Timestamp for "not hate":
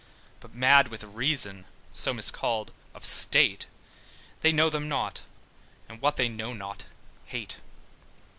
6.53-7.59